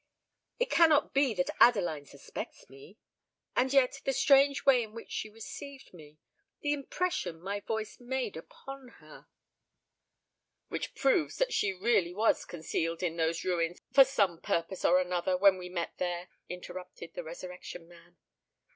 [0.57, 2.97] It cannot be that Adeline suspects me?
[3.55, 8.87] And yet the strange way in which she received me—the impression my voice made upon
[8.97, 9.27] her——"
[10.69, 15.37] "Which proves that she really was concealed in those ruins, for some purpose or another,
[15.37, 18.17] when we met there," interrupted the Resurrection Man.